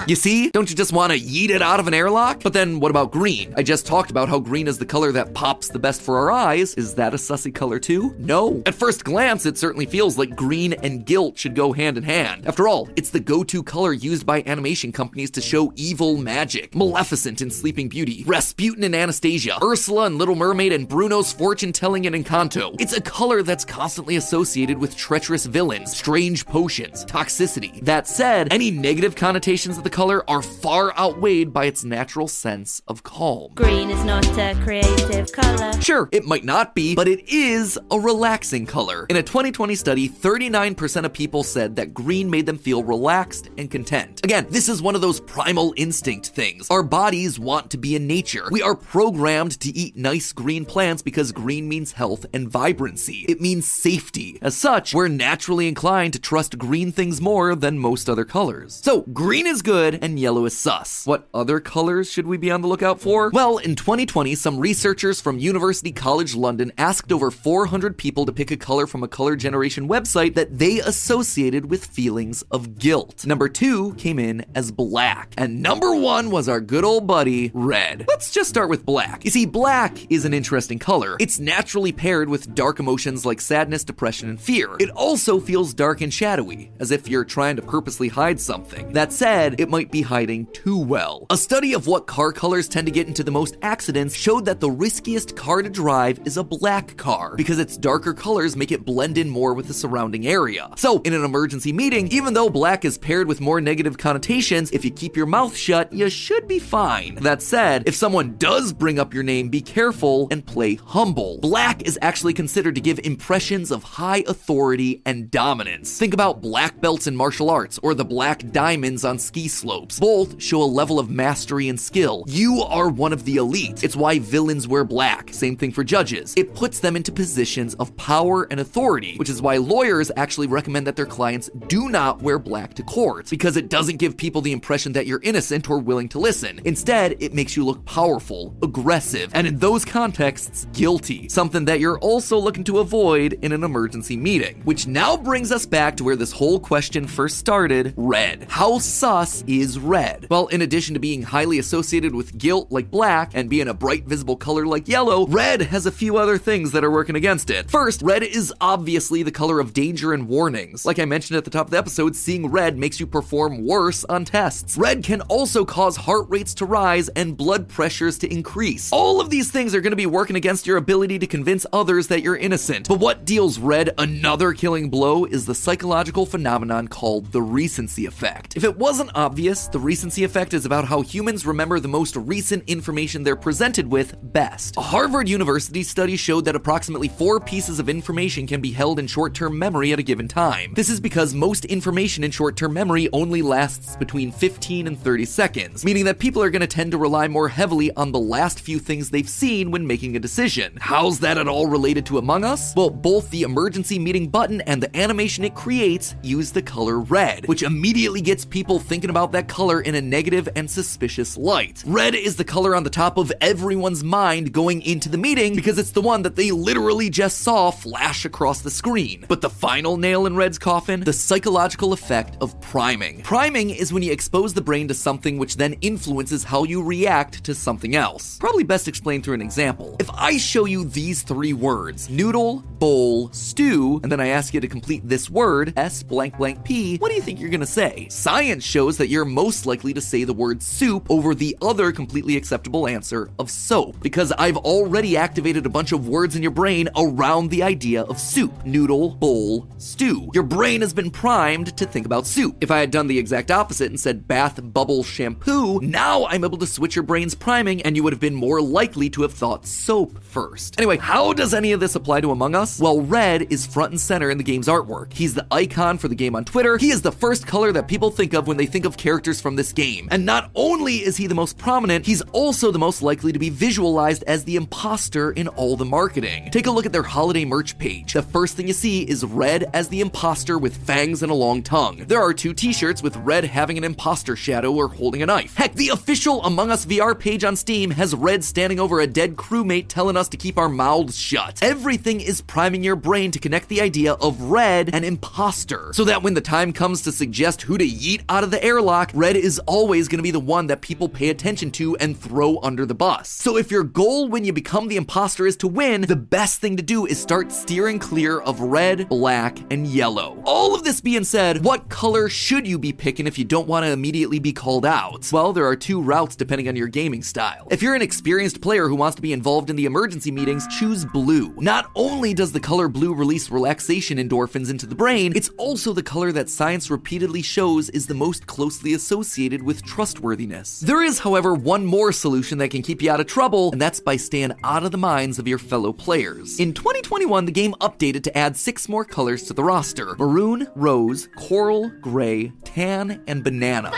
You 0.07 0.17
see? 0.17 0.51
Don't 0.51 0.71
you 0.71 0.77
just 0.77 0.93
want 0.93 1.13
to 1.13 1.19
yeet 1.19 1.51
it 1.51 1.63
out 1.63 1.81
of 1.81 1.87
an 1.87 1.95
airlock? 1.95 2.43
But 2.43 2.53
then 2.53 2.81
what 2.81 2.91
about 2.91 3.13
green? 3.13 3.55
I 3.57 3.63
just 3.63 3.87
talked 3.87 4.11
about 4.11 4.29
how 4.29 4.39
green 4.39 4.67
is 4.67 4.79
the 4.79 4.87
color 4.87 5.13
that 5.13 5.35
pops 5.35 5.69
the 5.69 5.79
best 5.79 6.01
for 6.03 6.19
our 6.19 6.31
eyes. 6.31 6.75
Is 6.75 6.95
that 6.95 7.15
a 7.15 7.17
sussy 7.17 7.55
color 7.55 7.79
too? 7.79 8.15
No. 8.19 8.63
At 8.67 8.75
first 8.75 9.05
glance, 9.05 9.47
it 9.47 9.59
certainly 9.59 9.87
feels 9.87 10.19
like 10.19 10.35
green 10.35 10.73
and 10.73 11.05
guilt 11.05 11.39
should 11.39 11.55
go 11.55 11.73
hand 11.73 11.99
in 11.99 12.05
hand. 12.05 12.47
After 12.47 12.67
all, 12.67 12.89
it's 12.97 13.11
the 13.11 13.21
go 13.21 13.45
to 13.45 13.63
color 13.63 13.93
used 13.93 14.27
by 14.27 14.43
animation 14.47 14.93
companies 14.93 15.31
to 15.33 15.41
show 15.41 15.73
evil 15.77 16.17
magic. 16.17 16.75
Maleficent 16.75 17.43
in 17.43 17.51
Sleeping 17.51 17.89
Beauty, 17.89 18.25
Rasputin 18.27 18.85
in 18.85 18.95
Anastasia, 18.95 19.59
Ursula 19.63 20.07
in 20.07 20.19
Little 20.19 20.37
Mermaid, 20.37 20.73
and 20.73 20.89
Bruno's 20.89 21.33
fortune 21.33 21.73
telling 21.73 22.07
in 22.07 22.15
Encanto. 22.15 22.75
It's 22.81 22.97
a 22.97 23.01
color 23.01 23.43
that's 23.43 23.65
constantly 23.65 24.17
associated 24.17 24.79
with 24.79 24.97
treacherous 24.97 25.47
villains, 25.47 25.97
strange 25.97 26.47
potions, 26.47 27.05
toxicity. 27.05 27.81
That 27.85 28.09
said, 28.09 28.53
any 28.53 28.71
negative 28.71 29.15
connotations 29.15 29.79
of 29.79 29.85
the 29.91 29.97
color 29.97 30.31
are 30.31 30.41
far 30.41 30.97
outweighed 30.97 31.53
by 31.53 31.65
its 31.65 31.83
natural 31.83 32.29
sense 32.29 32.81
of 32.87 33.03
calm. 33.03 33.51
Green 33.57 33.91
is 33.91 34.05
not 34.05 34.25
a 34.39 34.55
creative 34.63 35.33
color. 35.33 35.73
Sure, 35.81 36.09
it 36.13 36.25
might 36.25 36.45
not 36.45 36.77
be, 36.77 36.95
but 36.95 37.09
it 37.09 37.29
is 37.29 37.77
a 37.91 37.99
relaxing 37.99 38.67
color. 38.67 39.07
In 39.11 39.17
a 39.17 39.23
2020 39.23 39.75
study, 39.75 40.09
39% 40.09 41.05
of 41.05 41.13
people 41.13 41.43
said 41.43 41.75
that 41.75 41.93
green 41.93 42.31
made 42.31 42.47
them 42.47 42.57
feel 42.57 42.85
relaxed 42.85 43.51
and 43.59 43.69
content. 43.69 44.21
Again, 44.23 44.47
this 44.49 44.69
is 44.69 44.81
one 44.81 44.95
of 44.95 45.01
those 45.01 45.19
primal 45.19 45.75
instinct 45.77 46.29
things. 46.29 46.71
Our 46.71 46.85
bodies 46.85 47.41
want 47.41 47.71
to 47.71 47.79
be 47.79 47.97
in 47.97 48.07
nature. 48.07 48.47
We 48.53 48.63
are 48.63 48.77
programmed 48.77 49.59
to 49.61 49.71
eat 49.71 49.97
nice 49.97 50.33
green 50.33 50.67
plants 50.67 51.03
because 51.03 51.33
green 51.33 51.69
means 51.69 51.93
health 51.93 52.27
and 52.33 52.49
vibrancy. 52.49 53.25
It 53.29 53.41
means 53.41 53.67
safety. 53.67 54.39
As 54.41 54.57
such, 54.57 54.95
we're 54.95 55.09
naturally 55.09 55.67
inclined 55.67 56.13
to 56.13 56.21
trust 56.21 56.59
green 56.59 56.93
things 56.93 57.21
more 57.21 57.57
than 57.57 57.81
most 57.81 58.09
other 58.09 58.25
colors. 58.25 58.81
So, 58.85 59.03
green 59.13 59.49
is 59.49 59.63
good 59.63 59.80
and 59.81 60.19
yellow 60.19 60.45
is 60.45 60.57
sus. 60.57 61.07
What 61.07 61.29
other 61.33 61.61
colors 61.61 62.11
should 62.11 62.27
we 62.27 62.37
be 62.37 62.51
on 62.51 62.61
the 62.61 62.69
lookout 62.69 63.01
for? 63.01 63.31
Well, 63.33 63.59
in 63.59 63.75
2020, 63.75 64.35
some 64.35 64.59
researchers 64.59 65.21
from 65.21 65.39
University 65.39 65.93
College 65.93 66.35
London 66.35 66.73
asked 66.77 67.13
over 67.13 67.31
400 67.31 67.97
people 67.97 68.27
to 68.27 68.33
pick 68.33 68.51
a 68.51 68.57
color 68.57 68.87
from 68.87 69.03
a 69.03 69.09
color 69.09 69.37
generation 69.37 69.89
website 69.89 70.35
that 70.35 70.59
they 70.59 70.81
associated 70.81 71.71
with 71.71 71.87
feelings 71.87 72.43
of 72.51 72.79
guilt. 72.79 73.25
Number 73.25 73.49
two 73.49 73.95
came 73.95 74.19
in 74.19 74.45
as 74.55 74.71
black, 74.71 75.33
and 75.39 75.63
number 75.63 75.95
one 75.95 76.31
was 76.31 76.49
our 76.49 76.61
good 76.61 76.85
old 76.85 77.07
buddy, 77.07 77.51
red. 77.55 78.05
Let's 78.09 78.31
just 78.31 78.51
start 78.51 78.69
with 78.69 78.85
black. 78.85 79.25
You 79.25 79.31
see, 79.31 79.47
black 79.47 80.11
is 80.13 80.25
an 80.25 80.35
interesting 80.35 80.79
color. 80.79 81.17
It's 81.19 81.41
naturally 81.41 81.93
paired 81.93 82.29
with 82.29 82.55
dark 82.55 82.79
emotions 82.81 83.25
like 83.25 83.41
sadness, 83.41 83.85
depression, 83.85 84.29
and 84.29 84.41
fear. 84.41 84.77
It 84.79 84.91
also 84.91 85.41
feels 85.41 85.73
dark 85.73 86.03
and 86.03 86.13
shadowy, 86.13 86.71
as 86.79 86.91
if 86.91 87.09
you're 87.09 87.25
trying 87.25 87.57
to 87.57 87.63
purposely 87.63 88.09
hide 88.09 88.41
something. 88.41 88.93
That 88.93 89.13
said, 89.13 89.59
it 89.59 89.70
might 89.71 89.91
be 89.91 90.03
hiding 90.03 90.47
too 90.53 90.79
well. 90.79 91.27
A 91.31 91.37
study 91.37 91.73
of 91.73 91.87
what 91.87 92.07
car 92.07 92.33
colors 92.33 92.69
tend 92.69 92.87
to 92.87 92.93
get 92.93 93.07
into 93.07 93.25
the 93.25 93.31
most 93.31 93.57
accidents 93.63 94.15
showed 94.15 94.45
that 94.45 94.61
the 94.61 94.71
riskiest 94.71 95.37
car 95.37 95.63
to 95.63 95.71
drive 95.71 96.21
is 96.25 96.37
a 96.37 96.45
black 96.45 96.97
car, 96.97 97.37
because 97.37 97.59
its 97.59 97.77
darker 97.77 98.13
colors 98.13 98.57
make 98.57 98.73
it 98.73 98.85
blend 98.85 99.17
in 99.17 99.29
more 99.29 99.55
with 99.55 99.69
the 99.69 99.75
surrounding 99.75 100.27
area. 100.27 100.71
So, 100.77 101.01
in 101.03 101.15
an 101.15 101.25
emergency 101.25 101.73
meeting, 101.73 102.09
even 102.09 102.35
though 102.35 102.51
black 102.51 102.85
is 102.85 102.99
paired 102.99 103.29
with 103.29 103.41
more 103.41 103.61
negative 103.61 103.97
connotations, 103.97 104.71
if 104.73 104.85
you 104.85 104.91
keep 104.91 105.17
your 105.17 105.27
mouth 105.27 105.57
shut, 105.57 105.93
you 105.93 106.11
should 106.11 106.49
be 106.49 106.59
fine. 106.59 107.15
That 107.17 107.43
said, 107.43 107.85
if 107.87 107.95
someone 107.95 108.37
does 108.37 108.73
bring 108.73 108.99
up 108.99 109.15
your 109.15 109.23
name, 109.23 109.49
be 109.49 109.61
careful 109.61 110.29
and 110.31 110.45
play 110.45 110.75
humble. 110.75 111.39
Black 111.39 111.83
is 111.83 111.99
actually 112.03 112.35
considered 112.35 112.75
to 112.75 112.81
give 112.81 112.99
impressions 113.05 113.71
of 113.71 113.83
high 113.83 114.25
authority 114.27 115.03
and 115.07 115.31
dominance. 115.31 115.99
Think 115.99 116.15
about 116.15 116.41
black 116.41 116.81
belts 116.81 117.07
in 117.07 117.15
martial 117.15 117.51
arts 117.51 117.79
or 117.83 117.95
the 117.95 118.05
black 118.05 118.51
diamonds 118.51 119.05
on 119.05 119.19
ski 119.19 119.49
slopes. 119.61 120.01
Both 120.01 120.43
show 120.43 120.63
a 120.63 120.65
level 120.81 120.99
of 120.99 121.11
mastery 121.11 121.69
and 121.69 121.79
skill. 121.79 122.25
You 122.27 122.63
are 122.63 122.89
one 122.89 123.13
of 123.13 123.25
the 123.25 123.37
elite. 123.37 123.85
It's 123.85 123.97
why 123.97 124.19
villains 124.19 124.67
wear 124.67 124.85
black. 124.85 125.33
Same 125.33 125.57
thing 125.57 125.73
for 125.73 125.85
judges. 125.85 126.35
It 126.37 126.55
puts 126.55 126.81
them 126.81 126.97
into 126.97 127.13
positions 127.13 127.75
of 127.75 127.97
power 127.97 128.49
and 128.51 128.61
authority, 128.61 129.17
which 129.17 129.29
is 129.29 129.43
why 129.43 129.59
lawyers 129.59 130.11
actually 130.17 130.47
recommend 130.47 130.87
that 130.87 130.97
their 130.97 131.07
clients 131.07 131.51
do 131.69 131.89
not 131.89 132.23
wear 132.23 132.39
black 132.39 132.75
to 132.75 132.83
court, 132.83 133.29
because 133.31 133.57
it 133.57 133.69
doesn't 133.69 133.99
give 133.99 134.17
people 134.17 134.41
the 134.41 134.53
impression 134.53 134.93
that 134.93 135.07
you're 135.07 135.21
innocent 135.23 135.69
or 135.69 135.79
willing 135.79 136.09
to 136.09 136.19
listen. 136.19 136.61
Instead, 136.65 137.17
it 137.23 137.35
makes 137.35 137.57
you 137.57 137.65
look 137.65 137.85
powerful, 137.85 138.57
aggressive, 138.63 139.31
and 139.35 139.47
in 139.47 139.59
those 139.59 139.85
contexts, 139.85 140.67
guilty. 140.73 141.29
Something 141.29 141.65
that 141.67 141.81
you're 141.81 141.99
also 141.99 142.39
looking 142.39 142.65
to 142.65 142.79
avoid 142.79 143.35
in 143.43 143.53
an 143.53 143.65
emergency 143.65 144.17
meeting. 144.17 144.63
Which 144.65 144.87
now 144.87 145.17
brings 145.17 145.53
us 145.53 145.67
back 145.67 145.97
to 145.97 146.05
where 146.05 146.17
this 146.17 146.33
whole 146.33 146.59
question 146.61 147.07
first 147.07 147.39
started 147.39 147.95
red. 147.97 148.47
How 148.49 148.79
sus 148.79 149.43
is 149.59 149.79
red? 149.79 150.29
Well, 150.31 150.47
in 150.47 150.63
addition 150.63 150.95
to 150.95 151.01
being 151.01 151.23
highly 151.23 151.59
associated 151.59 152.15
with 152.15 152.39
guilt 152.39 152.71
like 152.71 152.91
black 152.91 153.33
and 153.35 153.51
being 153.51 153.67
a 153.67 153.75
bright 153.75 154.05
visible 154.05 154.37
color 154.37 154.67
like 154.67 154.87
yellow, 154.87 155.27
red 155.27 155.63
has 155.63 155.87
a 155.87 155.91
few 155.91 156.17
other 156.17 156.39
things 156.39 156.71
that 156.71 156.85
are 156.85 156.91
working 156.91 157.17
against 157.17 157.51
it. 157.51 157.69
First, 157.69 158.03
red 158.03 158.23
is 158.23 158.55
obviously 158.61 159.25
the 159.25 159.33
color 159.33 159.59
of 159.59 159.73
danger 159.73 160.13
and 160.13 160.29
warnings. 160.29 160.87
Like 160.87 161.01
I 161.01 161.05
mentioned 161.05 161.37
at 161.37 161.45
the 161.45 161.51
top 161.51 161.67
of 161.67 161.71
the 161.73 161.79
episode, 161.79 162.15
seeing 162.15 162.47
red 162.47 162.79
makes 162.79 163.01
you 163.01 163.07
perform 163.09 163.67
worse 163.67 164.05
on 164.05 164.25
tests. 164.25 164.77
Red 164.77 165.03
can 165.03 165.21
also 165.23 165.65
cause 165.65 165.97
heart 165.97 166.27
rates 166.29 166.55
to 166.55 166.65
rise 166.65 167.09
and 167.11 167.37
blood 167.37 167.69
pressures 167.69 168.19
to 168.19 168.33
increase. 168.33 168.93
All 168.93 169.21
of 169.21 169.31
these 169.31 169.51
things 169.51 169.75
are 169.75 169.81
going 169.81 169.91
to 169.91 169.97
be 169.97 170.07
working 170.07 170.37
against 170.37 170.67
your 170.67 170.77
ability 170.77 171.19
to 171.19 171.27
convince 171.27 171.67
others 171.73 172.07
that 172.07 172.23
you're 172.23 172.37
innocent. 172.37 172.89
But 172.89 173.01
what 173.01 173.25
deals 173.25 173.59
red 173.59 173.95
another 173.99 174.53
killing 174.53 174.91
blow 174.91 175.25
is 175.25 175.47
the 175.47 175.55
psychological 175.55 176.25
phenomenon 176.25 176.87
called 176.87 177.33
the 177.33 177.43
recency 177.43 178.07
effect. 178.07 178.57
If 178.57 178.65
it 178.65 178.79
wasn't 178.79 179.11
obvious, 179.15 179.40
the 179.41 179.81
recency 179.81 180.23
effect 180.25 180.53
is 180.53 180.67
about 180.67 180.85
how 180.85 181.01
humans 181.01 181.47
remember 181.47 181.81
the 181.81 181.89
most 181.89 182.15
recent 182.15 182.63
information 182.69 183.23
they're 183.23 183.37
presented 183.37 183.91
with 183.91 184.15
best. 184.35 184.77
A 184.77 184.83
Harvard 184.83 185.31
University 185.31 185.83
study 185.83 186.15
showed 186.15 186.45
that 186.45 186.55
approximately 186.55 187.09
four 187.09 187.41
pieces 187.41 187.79
of 187.79 187.89
information 187.89 188.47
can 188.47 188.61
be 188.61 188.71
held 188.71 188.99
in 188.99 189.07
short 189.07 189.35
term 189.35 189.59
memory 189.59 189.95
at 189.95 189.99
a 189.99 190.03
given 190.03 190.29
time. 190.29 190.75
This 190.75 190.91
is 190.91 191.01
because 191.01 191.33
most 191.33 191.65
information 191.65 192.23
in 192.23 192.31
short 192.31 192.55
term 192.55 192.75
memory 192.75 193.09
only 193.15 193.41
lasts 193.41 193.97
between 193.97 194.31
15 194.31 194.87
and 194.87 195.01
30 195.01 195.25
seconds, 195.25 195.85
meaning 195.87 196.05
that 196.05 196.19
people 196.19 196.43
are 196.43 196.51
going 196.51 196.61
to 196.61 196.67
tend 196.67 196.93
to 196.93 196.99
rely 196.99 197.27
more 197.27 197.49
heavily 197.49 197.91
on 197.97 198.13
the 198.13 198.21
last 198.21 198.61
few 198.61 198.79
things 198.79 199.09
they've 199.09 199.27
seen 199.27 199.71
when 199.71 199.87
making 199.87 200.17
a 200.17 200.21
decision. 200.21 200.77
How's 200.79 201.19
that 201.21 201.39
at 201.39 201.49
all 201.49 201.67
related 201.67 202.05
to 202.07 202.19
Among 202.19 202.45
Us? 202.45 202.75
Well, 202.77 202.91
both 202.91 203.31
the 203.31 203.43
emergency 203.43 203.99
meeting 203.99 204.29
button 204.29 204.61
and 204.63 204.83
the 204.83 204.95
animation 204.95 205.45
it 205.45 205.55
creates 205.55 206.15
use 206.23 206.53
the 206.53 206.61
color 206.61 206.99
red, 206.99 207.49
which 207.49 207.63
immediately 207.63 208.21
gets 208.21 208.45
people 208.45 208.79
thinking 208.79 209.09
about 209.09 209.30
that 209.33 209.49
color 209.49 209.81
in 209.81 209.95
a 209.95 210.01
negative 210.01 210.49
and 210.57 210.71
suspicious 210.71 211.37
light. 211.37 211.83
Red 211.87 212.15
is 212.15 212.37
the 212.37 212.45
color 212.45 212.75
on 212.75 212.85
the 212.85 212.91
top 212.91 213.17
of 213.17 213.33
everyone's 213.41 214.05
mind 214.05 214.53
going 214.53 214.83
into 214.83 215.09
the 215.09 215.19
meeting 215.19 215.55
because 215.55 215.79
it's 215.79 215.93
the 215.93 216.01
one 216.01 216.23
that 216.23 216.37
they 216.37 216.51
literally 216.51 217.11
just 217.11 217.39
saw 217.39 217.71
flash 217.71 218.25
across 218.25 218.63
the 218.63 218.71
screen. 218.71 219.25
But 219.29 219.41
the 219.41 219.51
final 219.51 219.97
nail 219.97 220.27
in 220.27 220.37
Red's 220.37 220.59
coffin, 220.59 221.01
the 221.01 221.13
psychological 221.13 221.93
effect 221.93 222.37
of 222.41 222.61
priming. 222.61 223.23
Priming 223.23 223.71
is 223.71 223.93
when 223.93 224.03
you 224.03 224.13
expose 224.13 224.55
the 224.55 224.61
brain 224.61 224.89
to 224.89 224.95
something 224.95 225.39
which 225.39 225.57
then 225.57 225.75
influences 225.81 226.45
how 226.45 226.65
you 226.65 226.83
react 226.83 227.45
to 227.45 227.55
something 227.55 227.95
else. 227.95 228.39
Probably 228.39 228.65
best 228.65 228.89
explained 228.89 229.25
through 229.25 229.35
an 229.35 229.43
example. 229.43 229.97
If 230.01 230.11
I 230.11 230.37
show 230.37 230.65
you 230.65 230.85
these 230.85 231.23
three 231.23 231.53
words, 231.53 232.09
noodle, 232.11 232.61
bowl, 232.61 233.33
stew, 233.33 234.01
and 234.03 234.11
then 234.11 234.21
I 234.21 234.29
ask 234.29 234.55
you 234.55 234.61
to 234.61 234.69
complete 234.69 235.09
this 235.09 235.31
word, 235.31 235.73
S 235.77 236.03
blank 236.03 236.39
blank 236.39 236.65
P, 236.65 236.97
what 236.99 237.09
do 237.09 237.15
you 237.15 237.23
think 237.23 237.41
you're 237.41 237.51
gonna 237.51 237.67
say? 237.67 238.09
Science 238.11 238.65
shows 238.65 238.97
that 238.99 239.09
you're 239.21 239.27
most 239.27 239.67
likely 239.67 239.93
to 239.93 240.01
say 240.01 240.25
the 240.25 240.33
word 240.33 240.63
soup 240.63 241.07
over 241.11 241.35
the 241.35 241.55
other 241.61 241.93
completely 241.93 242.39
acceptable 242.39 242.89
answer 242.89 243.31
of 243.39 243.51
soap, 243.51 244.01
because 244.01 244.33
I've 244.33 244.57
already 244.57 245.15
activated 245.15 245.67
a 245.67 245.69
bunch 245.69 245.93
of 245.93 246.09
words 246.09 246.37
in 246.37 246.43
your 246.43 246.53
brain 246.53 246.89
around 246.97 247.51
the 247.51 247.63
idea 247.63 248.05
of 248.05 248.19
soup 248.19 248.65
noodle, 248.65 249.11
bowl, 249.11 249.69
stew. 249.77 250.31
Your 250.33 250.43
brain 250.43 250.81
has 250.81 250.95
been 250.95 251.11
primed 251.11 251.77
to 251.77 251.85
think 251.85 252.07
about 252.07 252.27
soup. 252.27 252.57
If 252.63 252.71
I 252.71 252.79
had 252.79 252.91
done 252.91 253.09
the 253.09 253.19
exact 253.19 253.51
opposite 253.51 253.91
and 253.91 254.01
said 254.01 254.27
bath, 254.27 254.59
bubble, 254.73 255.05
shampoo, 255.05 255.81
now 255.81 256.25
I'm 256.25 256.43
able 256.43 256.57
to 256.57 256.67
switch 256.67 256.97
your 256.97 257.03
brain's 257.03 257.35
priming 257.35 257.83
and 257.83 257.97
you 257.97 258.03
would 258.03 258.15
have 258.15 258.21
been 258.21 258.35
more 258.35 258.63
likely 258.63 259.11
to 259.11 259.21
have 259.21 259.35
thought 259.35 259.67
soap 259.67 260.25
first. 260.25 260.79
Anyway, 260.79 260.97
how 260.97 261.35
does 261.35 261.53
any 261.53 261.73
of 261.73 261.81
this 261.81 261.95
apply 261.95 262.23
to 262.23 262.31
Among 262.31 262.55
Us? 262.55 262.81
Well, 262.81 263.03
red 263.03 263.53
is 263.53 263.67
front 263.67 263.91
and 263.91 264.01
center 264.01 264.31
in 264.31 264.39
the 264.39 264.45
game's 264.45 264.67
artwork. 264.67 265.13
He's 265.13 265.35
the 265.35 265.47
icon 265.51 265.99
for 265.99 266.09
the 266.09 266.15
game 266.15 266.35
on 266.35 266.47
Twitter. 266.47 266.79
He 266.79 266.91
is 266.91 267.03
the 267.03 267.13
first 267.13 267.47
color 267.47 267.71
that 267.73 267.87
people 267.87 268.11
think 268.11 268.33
of 268.33 268.47
when 268.47 268.57
they 268.57 268.65
think 268.65 268.87
of 268.87 268.97
characters 269.01 269.41
from 269.41 269.57
this 269.57 269.73
game. 269.73 270.07
And 270.11 270.25
not 270.25 270.51
only 270.55 270.97
is 270.97 271.17
he 271.17 271.27
the 271.27 271.35
most 271.35 271.59
prominent, 271.59 272.07
he's 272.07 272.21
also 272.33 272.71
the 272.71 272.79
most 272.79 273.03
likely 273.03 273.33
to 273.33 273.39
be 273.39 273.49
visualized 273.49 274.23
as 274.25 274.45
the 274.45 274.57
imposter 274.57 275.33
in 275.33 275.49
all 275.49 275.75
the 275.75 275.85
marketing. 275.87 276.51
Take 276.51 276.67
a 276.67 276.71
look 276.71 276.87
at 276.87 276.93
their 276.93 277.03
holiday 277.03 277.45
merch 277.45 277.79
page. 277.79 278.13
The 278.13 278.23
first 278.23 278.57
thing 278.57 278.69
you 278.69 278.75
see 278.75 279.03
is 279.03 279.25
red 279.25 279.71
as 279.73 279.89
the 279.89 280.03
imposter 280.03 280.59
with 280.59 280.77
fangs 280.77 281.23
and 281.23 281.33
a 281.33 281.35
long 281.35 281.63
tongue. 281.63 282.05
There 282.07 282.21
are 282.21 282.35
two 282.35 282.53
t-shirts 282.53 283.03
with 283.03 283.17
red 283.17 283.45
having 283.45 283.79
an 283.79 283.85
imposter 283.85 284.37
shadow 284.37 284.71
or 284.73 284.89
holding 284.89 285.23
a 285.23 285.27
knife. 285.27 285.57
Heck, 285.57 285.75
the 285.75 285.89
official 285.89 286.45
Among 286.45 286.71
Us 286.71 286.85
VR 286.85 287.19
page 287.19 287.43
on 287.43 287.57
Steam 287.57 287.91
has 287.93 288.15
red 288.15 288.45
standing 288.45 288.79
over 288.79 289.01
a 289.01 289.07
dead 289.07 289.37
crewmate 289.37 289.89
telling 289.89 290.17
us 290.17 290.29
to 290.29 290.37
keep 290.37 290.59
our 290.59 290.69
mouths 290.69 291.17
shut. 291.17 291.59
Everything 291.63 292.21
is 292.21 292.43
priming 292.43 292.85
your 292.85 292.97
brain 292.97 293.31
to 293.31 293.39
connect 293.39 293.69
the 293.69 293.81
idea 293.81 294.13
of 294.13 294.43
red 294.43 294.91
and 294.93 295.07
imposter, 295.07 295.91
so 295.95 296.05
that 296.05 296.23
when 296.23 296.35
the 296.35 296.41
time 296.43 296.73
comes 296.75 297.01
to 297.03 297.13
suggest 297.13 297.63
who 297.63 297.79
to 297.79 297.87
yeet 297.87 298.23
out 298.29 298.45
of 298.45 298.51
the 298.51 298.63
airlock, 298.91 299.13
red 299.15 299.37
is 299.37 299.61
always 299.67 300.09
going 300.09 300.19
to 300.19 300.23
be 300.23 300.33
the 300.33 300.41
one 300.41 300.67
that 300.67 300.81
people 300.81 301.09
pay 301.09 301.29
attention 301.29 301.71
to 301.71 301.97
and 301.99 302.19
throw 302.19 302.59
under 302.61 302.85
the 302.85 302.95
bus. 302.95 303.29
So 303.29 303.57
if 303.57 303.71
your 303.71 303.85
goal 303.85 304.29
when 304.29 304.45
you 304.45 304.53
become 304.53 304.89
the 304.89 304.97
imposter 304.97 305.47
is 305.47 305.57
to 305.59 305.69
win, 305.69 306.01
the 306.01 306.17
best 306.17 306.61
thing 306.61 306.77
to 306.77 306.83
do 306.83 307.07
is 307.07 307.17
start 307.17 307.53
steering 307.53 308.01
clear 308.01 308.41
of 308.41 308.59
red, 308.59 309.09
black, 309.09 309.59
and 309.71 309.87
yellow. 309.87 310.43
All 310.45 310.75
of 310.75 310.83
this 310.83 311.01
being 311.01 311.23
said, 311.23 311.65
what 311.65 311.89
color 311.89 312.29
should 312.29 312.67
you 312.67 312.81
be 312.81 312.93
picking 312.93 313.29
if 313.29 313.39
you 313.39 313.45
don't 313.45 313.69
want 313.69 313.87
to 313.87 313.93
immediately 313.93 314.41
be 314.41 314.53
called 314.53 314.85
out? 314.85 315.31
Well, 315.33 315.53
there 315.53 315.67
are 315.67 315.77
two 315.77 316.03
routes 316.03 316.35
depending 316.35 316.67
on 316.67 316.75
your 316.75 316.89
gaming 316.89 317.23
style. 317.23 317.69
If 317.71 317.83
you're 317.83 317.95
an 317.95 318.03
experienced 318.03 318.61
player 318.61 318.89
who 318.89 318.97
wants 318.97 319.15
to 319.17 319.23
be 319.23 319.33
involved 319.33 319.71
in 319.71 319.77
the 319.77 319.87
emergency 319.87 320.33
meetings, 320.33 320.67
choose 320.67 321.05
blue. 321.05 321.55
Not 321.59 321.93
only 321.95 322.35
does 322.35 322.51
the 322.51 322.59
color 322.59 322.89
blue 322.89 323.15
release 323.15 323.53
relaxation 323.53 324.19
endorphins 324.19 324.69
into 324.69 324.87
the 324.87 324.97
brain, 324.97 325.33
it's 325.37 325.51
also 325.59 325.93
the 325.93 326.03
color 326.03 326.33
that 326.33 326.49
science 326.49 326.91
repeatedly 326.91 327.43
shows 327.43 327.89
is 327.91 328.09
the 328.09 328.15
most 328.15 328.49
closely 328.49 328.80
associated 328.85 329.63
with 329.63 329.85
trustworthiness. 329.85 330.81
There 330.81 331.03
is, 331.03 331.19
however, 331.19 331.55
one 331.55 331.85
more 331.85 332.13
solution 332.13 332.59
that 332.59 332.71
can 332.71 332.83
keep 332.83 333.03
you 333.03 333.11
out 333.11 333.21
of 333.21 333.27
trouble, 333.27 333.71
and 333.73 333.81
that's 333.81 334.01
by 334.01 334.17
staying 334.17 334.53
out 334.65 334.85
of 334.85 334.91
the 334.91 334.99
minds 334.99 335.39
of 335.39 335.47
your 335.47 335.59
fellow 335.59 335.93
players. 335.93 336.59
In 336.59 336.73
2021, 336.73 337.45
the 337.45 337.53
game 337.53 337.75
updated 337.81 338.23
to 338.25 338.37
add 338.37 338.57
six 338.57 338.89
more 338.89 339.05
colors 339.05 339.45
to 339.45 339.55
the 339.55 339.63
roster 339.63 340.15
maroon, 340.19 340.67
rose, 340.75 341.29
coral, 341.37 341.91
gray, 342.01 342.53
tan, 342.65 343.23
and 343.27 343.45
banana. 343.45 343.91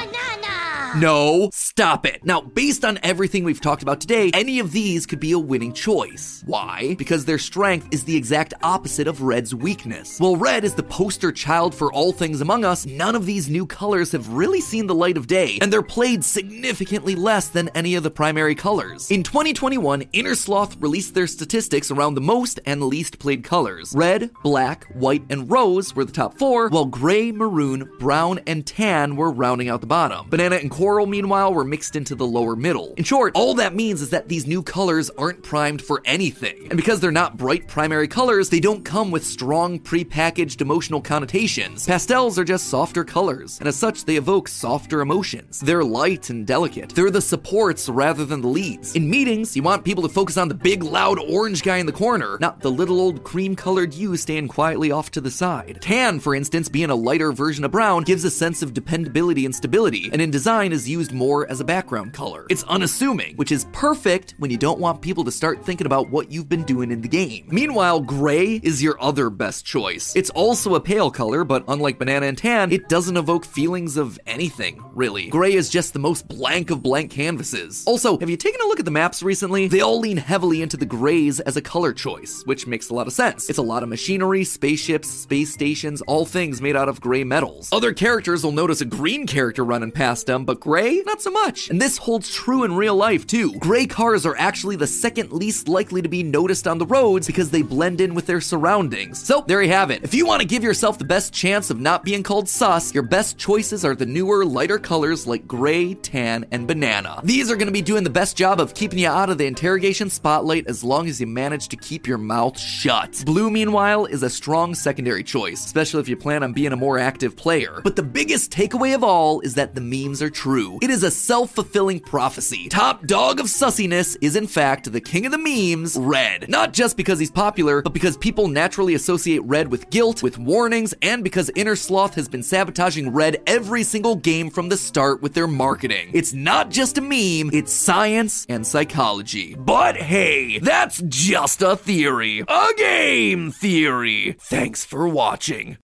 No, 0.97 1.49
stop 1.55 2.05
it. 2.05 2.23
Now, 2.23 2.43
based 2.43 2.85
on 2.85 2.99
everything 3.03 3.45
we've 3.45 3.63
talked 3.63 3.83
about 3.83 4.01
today, 4.01 4.31
any 4.35 4.59
of 4.59 4.73
these 4.73 5.07
could 5.07 5.21
be 5.21 5.33
a 5.33 5.39
winning 5.39 5.73
choice. 5.73 6.43
Why? 6.45 6.95
Because 6.99 7.25
their 7.25 7.39
strength 7.39 7.89
is 7.93 8.05
the 8.05 8.15
exact 8.15 8.53
opposite 8.63 9.07
of 9.07 9.23
Red's 9.23 9.55
weakness. 9.55 10.19
While 10.19 10.37
Red 10.37 10.65
is 10.65 10.75
the 10.75 10.83
poster 10.83 11.33
child 11.33 11.75
for 11.75 11.91
all 11.93 12.13
things 12.13 12.43
Among 12.43 12.67
Us, 12.67 12.85
none 12.85 13.17
of 13.17 13.25
these 13.25 13.49
new 13.49 13.65
colors 13.65 14.13
have 14.13 14.29
really 14.29 14.61
seen 14.61 14.87
the 14.87 14.95
light 14.95 15.17
of 15.17 15.27
day, 15.27 15.59
and 15.63 15.73
they're 15.73 15.83
played 15.83 16.25
significantly 16.25 17.15
less 17.15 17.49
than 17.49 17.71
any 17.71 17.95
of 17.95 18.03
the 18.03 18.11
primary 18.11 18.55
colors. 18.55 19.11
In 19.11 19.23
2021, 19.23 20.03
Innersloth 20.13 20.77
released 20.81 21.15
their 21.15 21.27
statistics 21.27 21.91
around 21.91 22.15
the 22.15 22.21
most 22.21 22.61
and 22.67 22.83
least 22.83 23.19
played 23.19 23.45
colors. 23.45 23.95
Red, 23.97 24.31
black, 24.43 24.85
white, 24.93 25.25
and 25.31 25.51
rose 25.51 25.97
were 25.97 26.05
the 26.05 26.13
top 26.13 26.37
four, 26.39 26.69
while 26.69 26.85
gray, 26.85 27.33
maroon, 27.33 27.91
brown, 27.99 28.41
and 28.47 28.67
tan 28.67 29.17
were 29.17 29.31
rounding 29.31 29.71
out 29.71 29.81
the 29.81 29.87
bottom. 29.87 30.29
Banana 30.29 30.57
and 30.57 30.71
coral, 30.83 31.07
meanwhile, 31.07 31.55
were 31.55 31.63
mixed 31.63 31.95
into 31.95 32.17
the 32.17 32.27
lower 32.27 32.57
middle. 32.57 32.93
In 32.97 33.05
short, 33.05 33.37
all 33.37 33.55
that 33.55 33.73
means 33.73 34.03
is 34.03 34.11
that 34.11 34.29
these 34.29 34.49
new 34.49 34.65
colors 34.65 35.11
aren't 35.11 35.45
primed 35.45 35.81
for 35.81 36.03
anything. 36.05 36.67
And 36.71 36.77
because 36.77 36.99
they're 36.99 37.13
not 37.13 37.37
bright 37.37 37.69
primary 37.69 38.09
colors, 38.09 38.49
they 38.49 38.59
don't 38.59 38.85
come 38.85 39.13
with 39.13 39.25
strong 39.25 39.79
pre-packaged 39.79 40.61
emotional 40.61 41.01
connotations. 41.01 41.87
Pastels 41.87 42.37
are 42.37 42.43
just 42.43 42.67
softer 42.67 43.05
colors, 43.05 43.61
and 43.61 43.69
as 43.69 43.77
such, 43.77 44.07
they 44.07 44.17
evoke 44.17 44.49
softer 44.49 45.03
emotions. 45.03 45.61
They're 45.61 45.85
light 45.85 46.31
and 46.31 46.45
delicate. 46.45 46.91
They're 46.97 47.13
the 47.13 47.21
supports 47.21 47.89
rather 47.89 48.25
than 48.25 48.41
the 48.41 48.49
leads. 48.49 48.97
In 48.97 49.09
meetings, 49.09 49.55
you 49.55 49.63
want 49.63 49.85
people 49.85 50.03
to 50.03 50.09
focus 50.09 50.37
on 50.37 50.49
the 50.49 50.55
big, 50.55 50.83
loud 50.83 51.21
orange 51.21 51.63
guy 51.63 51.77
in 51.77 51.87
the 51.87 51.93
corner, 51.93 52.39
not 52.41 52.59
the 52.59 52.73
little 52.73 53.01
old 53.01 53.23
cream-colored 53.23 53.95
you 53.95 54.17
staying 54.17 54.49
quietly 54.49 54.91
off 54.91 55.13
to 55.13 55.21
the 55.21 55.31
side. 55.31 55.79
Tan, 55.81 56.19
for 56.19 56.35
instance, 56.35 56.69
being 56.69 56.91
a 56.91 56.97
lighter 56.97 57.31
version 57.31 57.65
of 57.65 57.71
brown, 57.71 58.03
gives 58.03 58.25
a 58.25 58.31
sense 58.33 58.63
of 58.63 58.75
dependability 58.75 59.45
and 59.45 59.55
stability, 59.55 60.11
and 60.13 60.21
in 60.21 60.33
design, 60.33 60.72
is 60.73 60.89
used 60.89 61.13
more 61.13 61.49
as 61.51 61.61
a 61.61 61.65
background 61.65 62.13
color. 62.13 62.47
It's 62.51 62.65
unassuming, 62.65 63.37
which 63.37 63.53
is 63.53 63.67
perfect 63.73 64.35
when 64.39 64.51
you 64.51 64.57
don't 64.57 64.81
want 64.81 65.03
people 65.03 65.25
to 65.25 65.31
start 65.31 65.65
thinking 65.65 65.87
about 65.87 66.11
what 66.11 66.31
you've 66.31 66.49
been 66.49 66.65
doing 66.65 66.91
in 66.91 67.01
the 67.01 67.09
game. 67.09 67.47
Meanwhile, 67.49 68.01
gray 68.01 68.61
is 68.63 68.83
your 68.83 69.01
other 69.03 69.31
best 69.31 69.65
choice. 69.65 70.15
It's 70.17 70.31
also 70.31 70.75
a 70.75 70.81
pale 70.81 71.11
color, 71.11 71.45
but 71.45 71.65
unlike 71.69 71.99
banana 71.99 72.27
and 72.27 72.39
tan, 72.39 72.73
it 72.73 72.89
doesn't 72.89 73.17
evoke 73.17 73.45
feelings 73.45 73.97
of 73.97 74.19
anything, 74.27 74.83
really. 74.95 75.29
Gray 75.29 75.53
is 75.53 75.69
just 75.69 75.93
the 75.93 75.99
most 75.99 76.27
blank 76.29 76.71
of 76.71 76.83
blank 76.83 77.11
canvases. 77.11 77.85
Also, 77.87 78.19
have 78.19 78.31
you 78.31 78.37
taken 78.37 78.61
a 78.61 78.67
look 78.67 78.79
at 78.79 78.85
the 78.85 78.91
maps 78.91 79.23
recently? 79.23 79.69
They 79.69 79.81
all 79.81 80.01
lean 80.01 80.17
heavily 80.17 80.63
into 80.63 80.77
the 80.77 80.87
grays 80.87 81.41
as 81.41 81.57
a 81.57 81.63
color 81.63 81.93
choice, 81.93 82.43
which 82.47 82.67
makes 82.67 82.91
a 82.91 82.95
lot 82.95 83.07
of 83.07 83.13
sense. 83.13 83.49
It's 83.49 83.59
a 83.59 83.63
lot 83.63 83.83
of 83.83 83.89
machinery, 83.89 84.45
spaceships, 84.45 85.09
space 85.09 85.53
stations, 85.53 86.01
all 86.03 86.25
things 86.25 86.61
made 86.63 86.77
out 86.77 86.89
of 86.89 87.01
gray 87.01 87.25
metals. 87.25 87.69
Other 87.73 87.93
characters 87.93 88.45
will 88.45 88.53
notice 88.53 88.81
a 88.81 88.85
green 88.85 89.27
character 89.27 89.65
running 89.65 89.93
past 89.93 90.27
them, 90.27 90.45
but 90.45 90.61
gray, 90.63 91.03
not 91.07 91.21
so 91.21 91.29
much. 91.29 91.71
And 91.71 91.83
this 91.83 91.99
holds 91.99 92.33
true 92.33 92.63
in 92.63 92.77
real 92.77 92.95
life 92.95 93.27
too. 93.27 93.53
Gray 93.59 93.85
cars 93.85 94.25
are 94.25 94.37
actually 94.37 94.77
the 94.77 94.87
second 94.87 95.33
least 95.33 95.67
likely 95.67 96.01
to 96.03 96.09
be 96.09 96.23
noticed 96.23 96.69
on 96.69 96.79
the 96.79 96.87
roads 96.87 97.27
because 97.27 97.51
they 97.51 97.63
blend 97.63 98.01
in 98.01 98.15
with 98.15 98.27
their 98.27 98.41
surroundings. 98.41 99.21
So 99.21 99.43
there 99.45 99.61
you 99.61 99.73
have 99.73 99.91
it. 99.91 100.05
If 100.05 100.15
you 100.15 100.25
want 100.25 100.41
to 100.41 100.47
give 100.47 100.63
yourself 100.63 100.99
the 100.99 101.05
best 101.05 101.33
chance 101.33 101.71
of 101.71 101.81
not 101.81 102.05
being 102.05 102.23
called 102.23 102.49
sus, 102.49 102.95
your 102.95 103.03
best 103.03 103.39
choices 103.39 103.85
are 103.85 103.97
the 103.97 104.07
newer, 104.07 104.45
lighter 104.45 104.79
colors 104.79 105.27
like 105.27 105.49
gray, 105.49 105.95
tan, 105.95 106.47
and 106.53 106.69
banana. 106.69 107.21
These 107.25 107.51
are 107.51 107.57
going 107.57 107.67
to 107.67 107.73
be 107.73 107.83
doing 107.83 108.05
the 108.05 108.11
best 108.11 108.37
job 108.37 108.61
of 108.61 108.73
keeping 108.73 109.01
you 109.01 109.09
out 109.09 109.31
of 109.31 109.39
the 109.39 109.47
interrogation 109.47 110.11
spotlight 110.11 110.69
as 110.69 110.85
long 110.85 111.09
as 111.09 111.21
you 111.21 111.27
manage 111.27 111.67
to 111.71 111.77
keep 111.77 112.07
your 112.07 112.19
mouth 112.19 112.57
shut. 112.57 113.25
Blue, 113.27 113.51
meanwhile, 113.51 114.07
is 114.07 114.23
a 114.23 114.31
strong 114.31 114.77
secondary 114.77 115.25
choice, 115.25 115.67
especially 115.67 116.03
if 116.03 116.09
you 116.09 116.17
plan 116.17 116.45
on 116.45 116.53
being 116.53 116.73
a 116.73 116.77
more 116.77 117.01
active 117.01 117.37
player. 117.37 117.81
But 117.83 117.97
the 117.97 118.05
biggest 118.05 118.53
takeaway 118.53 118.95
of 118.95 119.03
all 119.03 119.41
is 119.41 119.55
that 119.55 119.75
the 119.75 119.81
memes 119.81 120.23
are 120.23 120.31
true. 120.53 120.79
It 120.83 120.91
is 120.91 121.03
a 121.03 121.11
self 121.11 121.53
fulfilling 121.53 122.01
prophecy. 122.01 122.69
Top 122.69 123.07
dog 123.07 123.41
of 123.41 123.47
sussiness 123.47 124.17
is, 124.21 124.37
in 124.37 124.47
fact, 124.47 124.93
the 124.93 125.01
king 125.01 125.25
of 125.25 125.33
the 125.33 125.39
memes, 125.39 125.97
Red. 125.97 126.49
Not 126.49 126.75
just 126.75 126.97
because 126.97 127.19
he's 127.19 127.31
popular, 127.31 127.81
but 127.81 127.95
because 127.95 128.19
people 128.19 128.49
naturally 128.49 128.95
associate 128.95 129.43
Red 129.45 129.69
with 129.69 129.89
guilt, 129.89 130.23
with 130.23 130.39
warnings, 130.39 130.93
and 131.01 131.25
because 131.25 131.51
Innersloth 131.51 132.15
has 132.15 132.29
been 132.29 132.43
sabotaging 132.43 133.13
Red 133.13 133.43
every 133.47 133.83
single 133.83 134.15
game 134.15 134.51
from 134.51 134.69
the 134.69 134.77
start 134.77 135.23
with 135.23 135.33
their 135.33 135.47
marketing. 135.47 136.11
It's 136.13 136.35
not 136.35 136.71
just 136.71 136.99
a 136.99 137.01
meme, 137.01 137.51
it's 137.55 137.73
science 137.73 138.45
and 138.51 138.67
psychology. 138.67 139.55
But 139.55 139.97
hey, 139.97 140.59
that's 140.59 141.03
just 141.09 141.63
a 141.63 141.77
theory. 141.77 142.45
A 142.47 142.69
game 142.77 143.53
theory. 143.53 144.37
Thanks 144.39 144.85
for 144.85 145.09
watching. 145.09 145.79